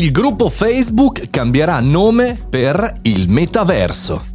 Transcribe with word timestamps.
Il 0.00 0.12
gruppo 0.12 0.48
Facebook 0.48 1.28
cambierà 1.28 1.78
nome 1.80 2.34
per 2.48 3.00
il 3.02 3.28
metaverso. 3.28 4.29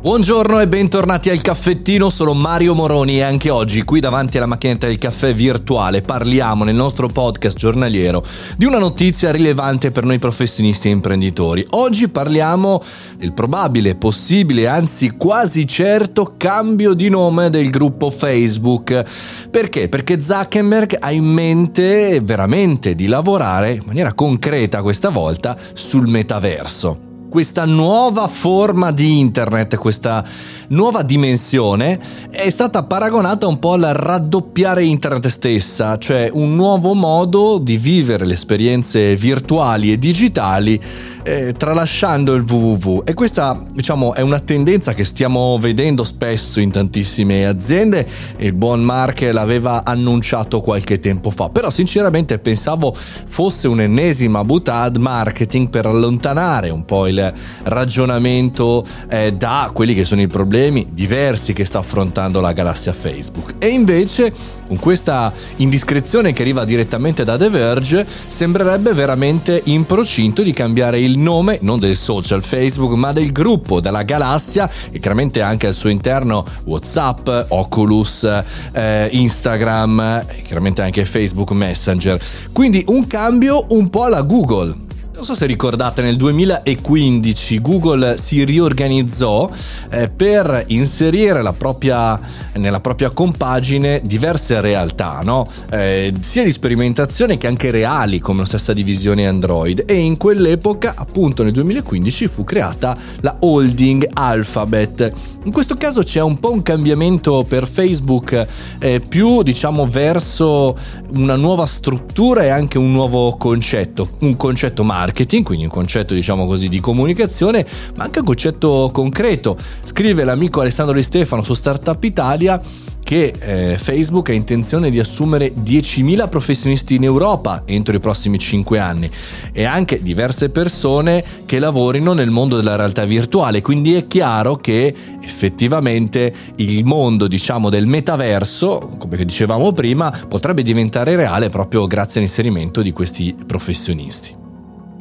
Buongiorno 0.00 0.60
e 0.60 0.66
bentornati 0.66 1.28
al 1.28 1.42
caffettino, 1.42 2.08
sono 2.08 2.32
Mario 2.32 2.74
Moroni 2.74 3.18
e 3.18 3.22
anche 3.22 3.50
oggi 3.50 3.82
qui 3.82 4.00
davanti 4.00 4.38
alla 4.38 4.46
macchinetta 4.46 4.86
del 4.86 4.96
caffè 4.96 5.34
virtuale 5.34 6.00
parliamo 6.00 6.64
nel 6.64 6.74
nostro 6.74 7.08
podcast 7.08 7.58
giornaliero 7.58 8.24
di 8.56 8.64
una 8.64 8.78
notizia 8.78 9.30
rilevante 9.30 9.90
per 9.90 10.04
noi 10.04 10.18
professionisti 10.18 10.88
e 10.88 10.92
imprenditori. 10.92 11.66
Oggi 11.72 12.08
parliamo 12.08 12.82
del 13.18 13.34
probabile, 13.34 13.94
possibile, 13.94 14.68
anzi 14.68 15.10
quasi 15.10 15.66
certo 15.66 16.32
cambio 16.38 16.94
di 16.94 17.10
nome 17.10 17.50
del 17.50 17.68
gruppo 17.68 18.08
Facebook. 18.08 19.04
Perché? 19.50 19.90
Perché 19.90 20.18
Zuckerberg 20.18 20.96
ha 20.98 21.12
in 21.12 21.26
mente 21.26 22.20
veramente 22.22 22.94
di 22.94 23.06
lavorare 23.06 23.74
in 23.74 23.82
maniera 23.84 24.14
concreta 24.14 24.80
questa 24.80 25.10
volta 25.10 25.54
sul 25.74 26.08
metaverso 26.08 27.09
questa 27.30 27.64
nuova 27.64 28.26
forma 28.26 28.90
di 28.90 29.20
internet, 29.20 29.76
questa 29.76 30.22
nuova 30.68 31.02
dimensione 31.02 31.98
è 32.28 32.50
stata 32.50 32.82
paragonata 32.82 33.46
un 33.46 33.58
po' 33.58 33.74
al 33.74 33.92
raddoppiare 33.94 34.84
internet 34.84 35.28
stessa, 35.28 35.96
cioè 35.96 36.28
un 36.32 36.56
nuovo 36.56 36.92
modo 36.92 37.58
di 37.58 37.76
vivere 37.76 38.26
le 38.26 38.34
esperienze 38.34 39.14
virtuali 39.14 39.92
e 39.92 39.98
digitali 39.98 40.78
eh, 41.22 41.54
tralasciando 41.56 42.34
il 42.34 42.42
www 42.42 43.02
e 43.04 43.14
questa 43.14 43.62
diciamo 43.72 44.14
è 44.14 44.22
una 44.22 44.40
tendenza 44.40 44.94
che 44.94 45.04
stiamo 45.04 45.58
vedendo 45.58 46.02
spesso 46.02 46.60
in 46.60 46.70
tantissime 46.70 47.46
aziende 47.46 48.06
il 48.38 48.54
buon 48.54 48.82
Mark 48.82 49.28
l'aveva 49.30 49.84
annunciato 49.84 50.60
qualche 50.60 50.98
tempo 50.98 51.30
fa. 51.30 51.48
Però 51.50 51.70
sinceramente 51.70 52.40
pensavo 52.40 52.92
fosse 52.92 53.68
un'ennesima 53.68 54.42
butad 54.44 54.96
marketing 54.96 55.70
per 55.70 55.86
allontanare 55.86 56.70
un 56.70 56.84
po' 56.84 57.06
il 57.06 57.19
ragionamento 57.64 58.84
eh, 59.08 59.32
da 59.32 59.70
quelli 59.72 59.94
che 59.94 60.04
sono 60.04 60.20
i 60.20 60.26
problemi 60.26 60.86
diversi 60.90 61.52
che 61.52 61.64
sta 61.64 61.78
affrontando 61.78 62.40
la 62.40 62.52
galassia 62.52 62.92
Facebook. 62.92 63.54
E 63.58 63.68
invece, 63.68 64.32
con 64.66 64.78
questa 64.78 65.32
indiscrezione 65.56 66.32
che 66.32 66.42
arriva 66.42 66.64
direttamente 66.64 67.24
da 67.24 67.36
The 67.36 67.50
Verge, 67.50 68.06
sembrerebbe 68.26 68.92
veramente 68.92 69.60
in 69.64 69.84
procinto 69.84 70.42
di 70.42 70.52
cambiare 70.52 71.00
il 71.00 71.18
nome, 71.18 71.58
non 71.62 71.78
del 71.78 71.96
social 71.96 72.42
Facebook, 72.42 72.92
ma 72.94 73.12
del 73.12 73.32
gruppo, 73.32 73.80
della 73.80 74.02
galassia 74.02 74.70
e 74.90 74.98
chiaramente 74.98 75.42
anche 75.42 75.66
al 75.66 75.74
suo 75.74 75.88
interno 75.90 76.44
WhatsApp, 76.64 77.28
Oculus, 77.48 78.24
eh, 78.72 79.08
Instagram 79.12 80.24
e 80.28 80.42
chiaramente 80.42 80.82
anche 80.82 81.04
Facebook 81.04 81.50
Messenger. 81.52 82.20
Quindi 82.52 82.84
un 82.88 83.06
cambio 83.06 83.66
un 83.70 83.88
po' 83.88 84.04
alla 84.04 84.22
Google 84.22 84.88
non 85.20 85.28
so 85.28 85.34
se 85.34 85.44
ricordate, 85.44 86.00
nel 86.00 86.16
2015 86.16 87.60
Google 87.60 88.16
si 88.16 88.42
riorganizzò 88.42 89.50
eh, 89.90 90.08
per 90.08 90.64
inserire 90.68 91.42
propria, 91.52 92.18
nella 92.54 92.80
propria 92.80 93.10
compagine 93.10 94.00
diverse 94.02 94.62
realtà, 94.62 95.20
no? 95.22 95.46
eh, 95.70 96.14
sia 96.20 96.42
di 96.42 96.50
sperimentazione 96.50 97.36
che 97.36 97.46
anche 97.48 97.70
reali, 97.70 98.18
come 98.18 98.40
la 98.40 98.46
stessa 98.46 98.72
divisione 98.72 99.26
Android. 99.26 99.84
E 99.86 99.92
in 99.96 100.16
quell'epoca, 100.16 100.94
appunto 100.96 101.42
nel 101.42 101.52
2015, 101.52 102.26
fu 102.26 102.42
creata 102.42 102.96
la 103.20 103.36
holding 103.40 104.08
Alphabet. 104.14 105.12
In 105.44 105.52
questo 105.52 105.74
caso 105.74 106.02
c'è 106.02 106.22
un 106.22 106.38
po' 106.38 106.52
un 106.52 106.62
cambiamento 106.62 107.44
per 107.46 107.66
Facebook, 107.66 108.46
eh, 108.78 109.00
più 109.06 109.42
diciamo 109.42 109.86
verso 109.86 110.76
una 111.12 111.36
nuova 111.36 111.66
struttura 111.66 112.42
e 112.42 112.48
anche 112.48 112.78
un 112.78 112.92
nuovo 112.92 113.36
concetto, 113.36 114.10
un 114.20 114.36
concetto 114.36 114.82
marketing 114.82 115.08
marketing, 115.10 115.44
quindi 115.44 115.64
un 115.64 115.70
concetto 115.70 116.14
diciamo 116.14 116.46
così 116.46 116.68
di 116.68 116.80
comunicazione, 116.80 117.66
ma 117.96 118.04
anche 118.04 118.20
un 118.20 118.24
concetto 118.24 118.90
concreto. 118.92 119.56
Scrive 119.82 120.24
l'amico 120.24 120.60
Alessandro 120.60 120.94
Di 120.94 121.02
Stefano 121.02 121.42
su 121.42 121.54
Startup 121.54 122.02
Italia 122.02 122.60
che 123.02 123.34
eh, 123.40 123.76
Facebook 123.76 124.28
ha 124.28 124.34
intenzione 124.34 124.88
di 124.88 125.00
assumere 125.00 125.52
10.000 125.52 126.28
professionisti 126.28 126.94
in 126.94 127.02
Europa 127.02 127.62
entro 127.66 127.96
i 127.96 127.98
prossimi 127.98 128.38
5 128.38 128.78
anni 128.78 129.10
e 129.52 129.64
anche 129.64 130.00
diverse 130.00 130.50
persone 130.50 131.24
che 131.44 131.58
lavorino 131.58 132.12
nel 132.12 132.30
mondo 132.30 132.54
della 132.54 132.76
realtà 132.76 133.04
virtuale, 133.04 133.62
quindi 133.62 133.94
è 133.94 134.06
chiaro 134.06 134.56
che 134.56 134.94
effettivamente 135.20 136.32
il 136.56 136.84
mondo 136.84 137.26
diciamo 137.26 137.68
del 137.68 137.86
metaverso, 137.86 138.92
come 138.96 139.16
dicevamo 139.24 139.72
prima, 139.72 140.14
potrebbe 140.28 140.62
diventare 140.62 141.16
reale 141.16 141.48
proprio 141.48 141.88
grazie 141.88 142.20
all'inserimento 142.20 142.80
di 142.80 142.92
questi 142.92 143.34
professionisti. 143.44 144.39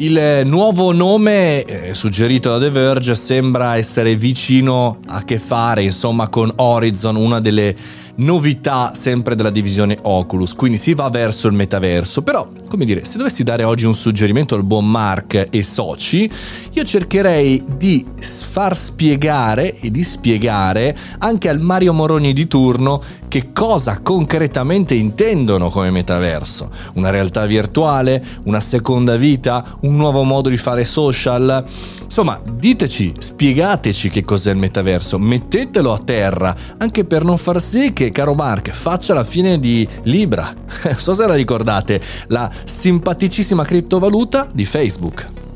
Il 0.01 0.43
nuovo 0.45 0.93
nome 0.93 1.65
eh, 1.65 1.93
suggerito 1.93 2.51
da 2.51 2.57
The 2.57 2.69
Verge 2.69 3.15
sembra 3.15 3.75
essere 3.75 4.15
vicino 4.15 4.99
a 5.07 5.25
che 5.25 5.37
fare, 5.37 5.83
insomma, 5.83 6.29
con 6.29 6.49
Horizon, 6.55 7.17
una 7.17 7.41
delle 7.41 7.75
novità 8.19 8.93
sempre 8.93 9.35
della 9.35 9.49
divisione 9.49 9.97
Oculus, 10.01 10.53
quindi 10.53 10.77
si 10.77 10.93
va 10.93 11.09
verso 11.09 11.47
il 11.47 11.53
metaverso. 11.53 12.21
Però, 12.21 12.47
come 12.69 12.85
dire, 12.85 13.03
se 13.05 13.17
dovessi 13.17 13.43
dare 13.43 13.63
oggi 13.63 13.85
un 13.85 13.93
suggerimento 13.93 14.55
al 14.55 14.63
buon 14.63 14.89
Mark 14.89 15.47
e 15.49 15.63
soci, 15.63 16.29
io 16.71 16.83
cercherei 16.83 17.63
di 17.77 18.05
far 18.19 18.77
spiegare 18.77 19.77
e 19.79 19.91
di 19.91 20.03
spiegare 20.03 20.95
anche 21.19 21.49
al 21.49 21.59
Mario 21.59 21.93
Moroni 21.93 22.33
di 22.33 22.47
turno 22.47 23.01
che 23.27 23.51
cosa 23.53 23.99
concretamente 24.01 24.95
intendono 24.95 25.69
come 25.69 25.91
metaverso. 25.91 26.69
Una 26.95 27.09
realtà 27.09 27.45
virtuale, 27.45 28.23
una 28.45 28.59
seconda 28.59 29.15
vita, 29.15 29.63
un 29.81 29.88
nuovo 29.95 30.23
modo 30.23 30.49
di 30.49 30.57
fare 30.57 30.83
social. 30.83 31.63
Insomma, 32.03 32.41
diteci, 32.43 33.13
spiegateci 33.17 34.09
che 34.09 34.23
cos'è 34.23 34.51
il 34.51 34.57
metaverso, 34.57 35.17
mettetelo 35.17 35.93
a 35.93 35.99
terra, 35.99 36.55
anche 36.77 37.05
per 37.05 37.23
non 37.23 37.37
far 37.37 37.61
sì 37.61 37.93
che, 37.93 38.09
caro 38.09 38.33
Mark, 38.33 38.71
faccia 38.71 39.13
la 39.13 39.23
fine 39.23 39.59
di 39.59 39.87
Libra. 40.03 40.53
Non 40.89 40.95
so 40.95 41.13
se 41.13 41.27
la 41.27 41.35
ricordate, 41.35 42.01
la 42.27 42.49
simpaticissima 42.63 43.63
criptovaluta 43.63 44.47
di 44.51 44.65
Facebook. 44.65 45.48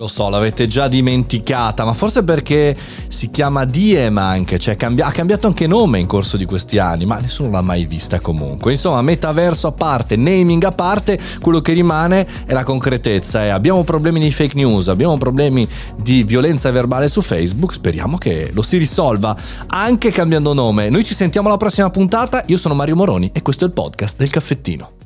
Lo 0.00 0.06
so, 0.06 0.28
l'avete 0.28 0.68
già 0.68 0.86
dimenticata, 0.86 1.84
ma 1.84 1.92
forse 1.92 2.22
perché 2.22 2.76
si 3.08 3.32
chiama 3.32 3.64
Diem 3.64 4.16
anche, 4.16 4.56
cioè 4.56 4.76
cambi- 4.76 5.00
ha 5.00 5.10
cambiato 5.10 5.48
anche 5.48 5.66
nome 5.66 5.98
in 5.98 6.06
corso 6.06 6.36
di 6.36 6.44
questi 6.44 6.78
anni, 6.78 7.04
ma 7.04 7.18
nessuno 7.18 7.50
l'ha 7.50 7.62
mai 7.62 7.84
vista 7.84 8.20
comunque. 8.20 8.70
Insomma, 8.70 9.02
metaverso 9.02 9.66
a 9.66 9.72
parte, 9.72 10.14
naming 10.14 10.62
a 10.62 10.70
parte, 10.70 11.18
quello 11.40 11.60
che 11.60 11.72
rimane 11.72 12.28
è 12.46 12.52
la 12.52 12.62
concretezza. 12.62 13.44
E 13.44 13.48
abbiamo 13.48 13.82
problemi 13.82 14.20
di 14.20 14.30
fake 14.30 14.54
news, 14.54 14.86
abbiamo 14.86 15.18
problemi 15.18 15.66
di 15.96 16.22
violenza 16.22 16.70
verbale 16.70 17.08
su 17.08 17.20
Facebook, 17.20 17.72
speriamo 17.72 18.18
che 18.18 18.50
lo 18.52 18.62
si 18.62 18.76
risolva 18.76 19.36
anche 19.66 20.12
cambiando 20.12 20.52
nome. 20.52 20.90
Noi 20.90 21.02
ci 21.02 21.14
sentiamo 21.14 21.48
alla 21.48 21.56
prossima 21.56 21.90
puntata, 21.90 22.44
io 22.46 22.56
sono 22.56 22.74
Mario 22.74 22.94
Moroni 22.94 23.30
e 23.32 23.42
questo 23.42 23.64
è 23.64 23.66
il 23.66 23.72
podcast 23.72 24.16
del 24.16 24.30
caffettino. 24.30 24.97